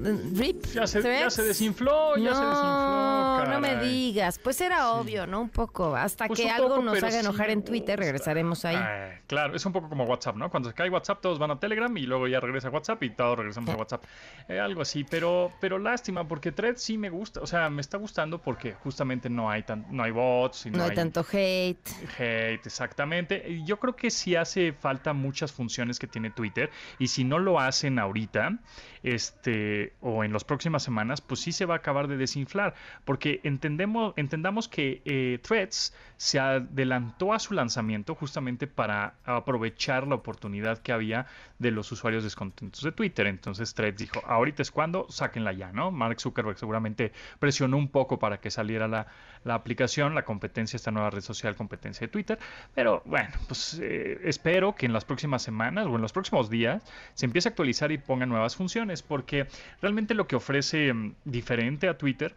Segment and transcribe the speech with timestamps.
[0.00, 0.64] Rip.
[0.72, 1.34] Ya se, ya ¿threads?
[1.34, 3.44] se desinfló, ya se desinfló.
[3.44, 4.38] No, no me digas.
[4.38, 5.40] Pues era obvio, ¿no?
[5.40, 5.94] Un poco.
[5.94, 8.76] Hasta Pues que algo nos haga enojar en Twitter, regresaremos ahí.
[8.76, 10.50] Ah, claro, es un poco como WhatsApp, ¿no?
[10.50, 13.38] Cuando se cae WhatsApp, todos van a Telegram y luego ya regresa WhatsApp y todos
[13.38, 14.04] regresamos a WhatsApp.
[14.48, 17.40] Eh, algo así, pero, pero lástima, porque Thread sí me gusta.
[17.40, 20.78] O sea, me está gustando porque justamente no hay, tan, no hay bots y no,
[20.78, 21.88] no hay tanto hate.
[22.18, 23.62] Hate, exactamente.
[23.64, 27.60] Yo creo que sí hace falta muchas funciones que tiene Twitter y si no lo
[27.60, 28.58] hacen ahorita,
[29.02, 33.40] este, o en las próximas semanas, pues sí se va a acabar de desinflar, porque
[33.44, 40.78] entendemos, entendamos que eh, Threads se adelantó a su lanzamiento justamente para aprovechar la oportunidad
[40.78, 41.26] que había
[41.58, 43.26] de los usuarios descontentos de Twitter.
[43.26, 45.90] Entonces Threads dijo, ahorita es cuando, sáquenla ya, ¿no?
[45.90, 49.06] Mark Zuckerberg seguramente presionó un poco para que saliera la,
[49.44, 52.38] la aplicación, la competencia, esta nueva red social, competencia de Twitter.
[52.74, 56.82] Pero bueno, pues eh, espero que en las próximas semanas o en los próximos días
[57.14, 59.46] se empiece a actualizar y ponga nuevas funciones, porque
[59.80, 62.34] realmente lo que ofrece mm, diferente a Twitter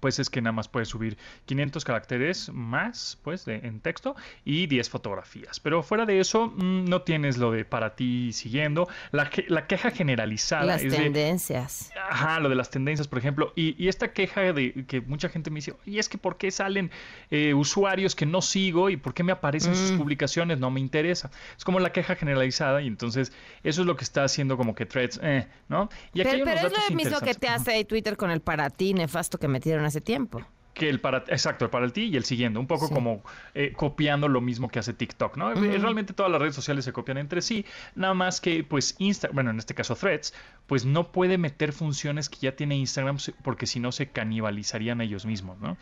[0.00, 4.66] pues es que nada más puedes subir 500 caracteres más, pues, de- en texto y
[4.66, 5.60] 10 fotografías.
[5.60, 8.88] Pero fuera de eso, mm, no tienes lo de para ti siguiendo.
[9.12, 11.92] La, la queja generalizada Las es de, tendencias.
[12.10, 13.52] Ajá, lo de las tendencias, por ejemplo.
[13.56, 16.50] Y, y esta queja de que mucha gente me dice, y es que ¿por qué
[16.50, 16.90] salen
[17.30, 19.98] eh, usuarios que no sigo y por qué me aparecen sus Mm.
[19.98, 20.58] publicaciones?
[20.58, 21.30] No me interesa.
[21.56, 23.32] Es como la queja generalizada y entonces
[23.62, 25.88] eso es lo que está haciendo como que threads, eh, ¿no?
[26.12, 28.40] Y aquí hay Pero, unos pero es lo mismo que te hace Twitter con el
[28.40, 30.40] para ti nefasto que metieron hace tiempo.
[30.74, 32.94] Que el para, exacto, el para el ti y el siguiendo, un poco Sí.
[32.94, 33.22] como
[33.54, 35.52] eh, copiando lo mismo que hace TikTok, ¿no?
[35.52, 39.28] Eh, Realmente todas las redes sociales se copian entre sí, nada más que pues Insta,
[39.32, 40.34] bueno, en este caso Threads,
[40.66, 45.26] pues no puede meter funciones que ya tiene Instagram porque si no se canibalizarían ellos
[45.26, 45.76] mismos, ¿no?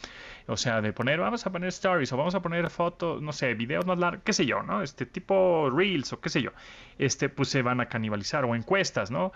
[0.47, 3.55] O sea, de poner, vamos a poner stories o vamos a poner fotos, no sé,
[3.55, 4.83] videos más largos, qué sé yo, ¿no?
[4.83, 6.51] Este tipo reels o qué sé yo,
[6.99, 9.33] este pues se van a canibalizar o encuestas, ¿no?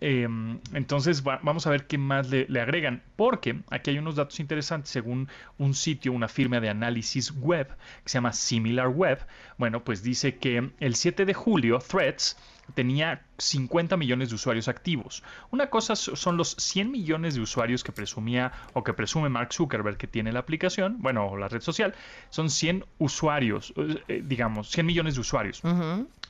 [0.00, 0.26] Eh,
[0.72, 4.40] entonces va- vamos a ver qué más le, le agregan, porque aquí hay unos datos
[4.40, 5.28] interesantes según
[5.58, 7.68] un sitio, una firma de análisis web
[8.02, 9.24] que se llama Similar Web.
[9.56, 12.36] Bueno, pues dice que el 7 de julio Threads
[12.74, 15.22] tenía 50 millones de usuarios activos.
[15.50, 19.52] Una cosa so- son los 100 millones de usuarios que presumía o que presume Mark
[19.52, 21.94] Zuckerberg que tiene la aplicación, bueno, o la red social,
[22.30, 23.74] son 100 usuarios,
[24.08, 25.60] eh, digamos, 100 millones de usuarios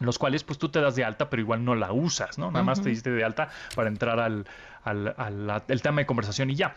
[0.00, 2.50] los cuales pues tú te das de alta pero igual no la usas, ¿no?
[2.50, 4.44] Nada más te diste de alta para entrar al,
[5.82, 6.74] tema de conversación y ya.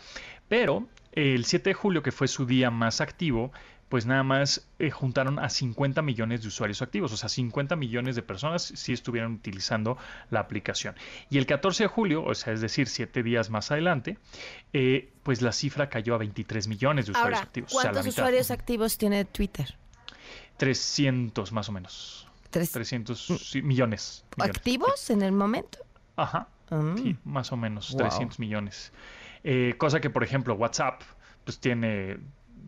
[0.47, 3.51] Pero el 7 de julio, que fue su día más activo,
[3.89, 8.15] pues nada más eh, juntaron a 50 millones de usuarios activos, o sea, 50 millones
[8.15, 9.97] de personas si estuvieran utilizando
[10.29, 10.95] la aplicación.
[11.29, 14.17] Y el 14 de julio, o sea, es decir, 7 días más adelante,
[14.73, 17.73] eh, pues la cifra cayó a 23 millones de usuarios Ahora, activos.
[17.73, 19.77] o sea, la ¿cuántos usuarios activos tiene Twitter?
[20.57, 22.27] 300 más o menos.
[22.49, 24.25] ¿Tres 300 sí, millones.
[24.35, 24.57] millones.
[24.57, 25.79] activos en el momento?
[26.15, 26.49] Ajá.
[26.97, 27.99] Sí, más o menos, Wow.
[27.99, 28.91] 300 millones.
[29.43, 31.01] Eh, cosa que, por ejemplo, WhatsApp,
[31.43, 32.17] pues tiene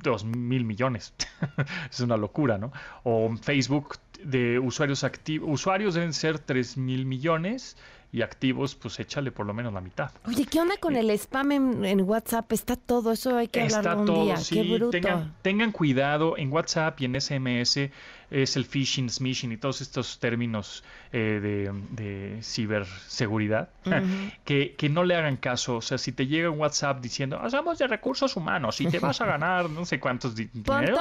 [0.02, 1.14] 2 mil millones.
[1.90, 2.72] es una locura, ¿no?
[3.04, 7.78] O Facebook de usuarios activos, usuarios deben ser 3 mil millones
[8.12, 10.12] y activos, pues échale por lo menos la mitad.
[10.26, 12.52] Oye, ¿qué onda con el spam en, en WhatsApp?
[12.54, 14.38] Está todo, eso hay que Está hablarlo un todo, día.
[14.38, 14.90] sí, Qué bruto.
[14.92, 17.92] Tengan, tengan cuidado en WhatsApp y en SMS
[18.32, 23.70] es el phishing, smishing y todos estos términos eh, de, de ciberseguridad
[24.46, 25.78] que, que no le hagan caso.
[25.78, 29.00] O sea, si te llega un WhatsApp diciendo, "Ah, somos de recursos humanos y te
[29.00, 31.00] vas a ganar no sé cuántos di- dineros.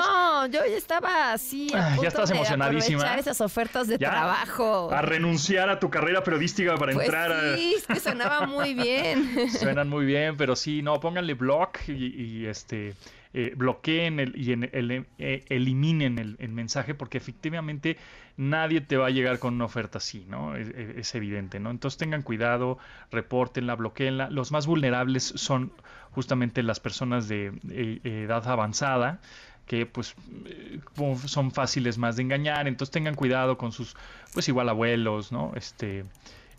[0.50, 1.68] Yo ya estaba así.
[1.74, 3.14] a Ah, ya estás de emocionadísima.
[3.16, 4.90] esas ofertas de Ya, trabajo.
[4.92, 7.56] A renunciar a tu carrera periodística para Pues a...
[7.56, 9.48] sí, es que sonaba muy bien.
[9.50, 12.94] Suenan muy bien, pero sí, no, pónganle block y, y, este
[13.34, 17.96] eh, bloqueen el, y en- el- eh, eliminen el, el mensaje porque efectivamente
[18.36, 20.56] nadie te va a llegar con una oferta así, ¿no?
[20.56, 21.70] Es, es- es evidente, ¿no?
[21.70, 22.78] Entonces tengan cuidado,
[23.10, 24.30] repórtenla, bloqueenla.
[24.30, 25.72] Los más vulnerables son
[26.12, 29.20] justamente las personas de eh, edad avanzada
[29.66, 30.14] que pues
[30.46, 30.80] eh,
[31.26, 33.94] son fáciles más de engañar, entonces tengan cuidado con sus
[34.32, 35.52] pues igual abuelos, ¿no?
[35.54, 36.04] Este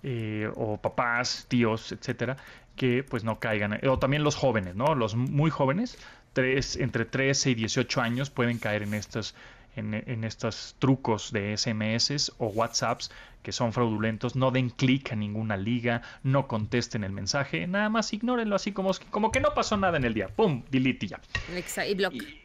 [0.03, 2.37] eh, o papás, tíos, etcétera,
[2.75, 3.73] que pues no caigan.
[3.73, 4.95] eh, O también los jóvenes, ¿no?
[4.95, 5.97] Los muy jóvenes,
[6.33, 9.35] tres, entre 13 y 18 años, pueden caer en estos,
[9.75, 13.11] en, en estos trucos de SMS o WhatsApps
[13.43, 14.35] que son fraudulentos.
[14.35, 18.91] No den clic a ninguna liga, no contesten el mensaje, nada más ignórenlo así como,
[19.11, 20.27] como que no pasó nada en el día.
[20.27, 20.63] ¡Pum!
[20.69, 21.21] Delete y ya.
[21.87, 22.13] Y block.
[22.13, 22.38] Y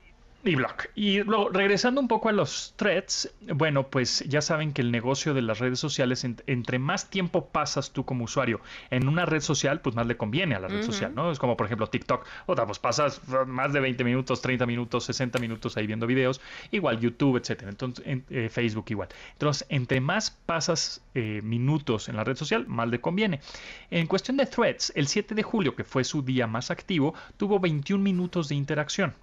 [0.44, 0.74] blog.
[0.94, 5.32] Y luego, regresando un poco a los threads, bueno, pues ya saben que el negocio
[5.32, 8.60] de las redes sociales, entre más tiempo pasas tú como usuario
[8.90, 11.30] en una red social, pues más le conviene a la red social, ¿no?
[11.30, 12.26] Es como, por ejemplo, TikTok.
[12.46, 16.40] O sea, pues pasas más de 20 minutos, 30 minutos, 60 minutos ahí viendo videos.
[16.70, 17.70] Igual YouTube, etcétera.
[17.70, 19.08] Entonces, en, eh, Facebook igual.
[19.32, 23.40] Entonces, entre más pasas eh, minutos en la red social, más le conviene.
[23.90, 27.58] En cuestión de threads, el 7 de julio, que fue su día más activo, tuvo
[27.58, 29.14] 21 minutos de interacción.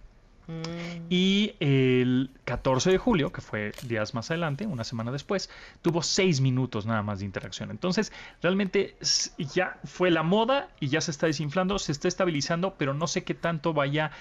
[0.47, 1.05] Mm.
[1.09, 5.49] Y el 14 de julio, que fue días más adelante, una semana después,
[5.81, 7.71] tuvo 6 minutos nada más de interacción.
[7.71, 8.11] Entonces,
[8.41, 8.95] realmente
[9.37, 13.23] ya fue la moda y ya se está desinflando, se está estabilizando, pero no sé
[13.23, 14.11] qué tanto vaya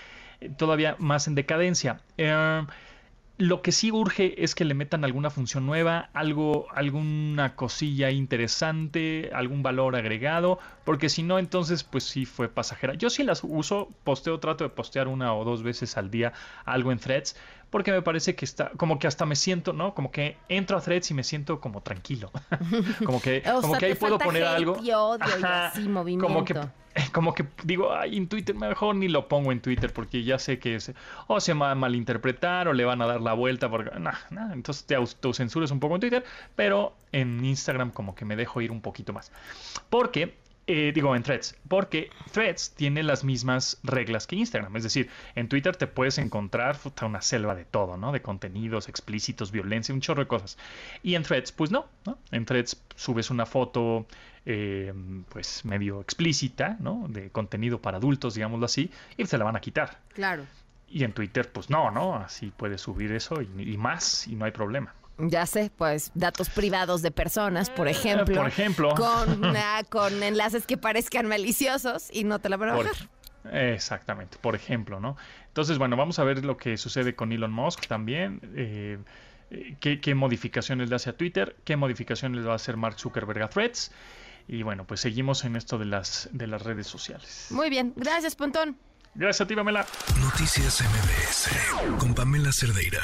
[0.41, 2.01] eh, todavía más en decadencia.
[2.17, 2.63] Eh,
[3.41, 9.31] lo que sí urge es que le metan alguna función nueva, algo, alguna cosilla interesante,
[9.33, 12.93] algún valor agregado, porque si no, entonces pues sí fue pasajera.
[12.93, 16.35] Yo sí las uso, posteo, trato de postear una o dos veces al día
[16.67, 17.35] algo en threads,
[17.71, 19.95] porque me parece que está, como que hasta me siento, ¿no?
[19.95, 22.31] Como que entro a threads y me siento como tranquilo.
[23.05, 24.77] como que, como que ahí puedo poner algo.
[26.19, 26.55] como que
[27.13, 30.59] como que digo, ay, en Twitter mejor ni lo pongo en Twitter porque ya sé
[30.59, 30.79] que
[31.29, 34.53] o se va a malinterpretar o le van a dar la vuelta porque nah, nah,
[34.53, 36.25] entonces te autocensures un poco en Twitter,
[36.57, 39.31] pero en Instagram como que me dejo ir un poquito más.
[39.89, 40.35] Porque
[40.73, 44.77] eh, digo en threads, porque threads tiene las mismas reglas que Instagram.
[44.77, 48.13] Es decir, en Twitter te puedes encontrar una selva de todo, ¿no?
[48.13, 50.59] De contenidos explícitos, violencia, un chorro de cosas.
[51.03, 52.19] Y en threads, pues no, ¿no?
[52.31, 54.07] En threads subes una foto,
[54.47, 54.95] eh,
[55.29, 57.07] pues medio explícita, ¿no?
[57.09, 59.99] De contenido para adultos, digámoslo así, y se la van a quitar.
[60.15, 60.47] Claro.
[60.89, 62.15] Y en Twitter, pues no, ¿no?
[62.15, 64.95] Así puedes subir eso y más y no hay problema.
[65.29, 68.37] Ya sé, pues datos privados de personas, por eh, ejemplo.
[68.37, 68.95] Por ejemplo.
[68.95, 69.43] Con,
[69.91, 72.95] con enlaces que parezcan maliciosos y no te la van a bajar.
[73.53, 75.17] exactamente, por ejemplo, ¿no?
[75.49, 78.41] Entonces, bueno, vamos a ver lo que sucede con Elon Musk también.
[78.55, 78.99] Eh,
[79.81, 83.43] qué, qué, modificaciones le hace a Twitter, qué modificaciones le va a hacer Mark Zuckerberg
[83.43, 83.93] a Threads.
[84.49, 87.49] Y bueno, pues seguimos en esto de las, de las redes sociales.
[87.51, 88.77] Muy bien, gracias, Pontón.
[89.15, 89.87] Gracias a ti, Pamela.
[90.21, 93.01] Noticias MBS con Pamela Cerdeira.